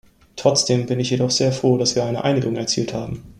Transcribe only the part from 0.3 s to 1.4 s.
Trotzdem bin ich jedoch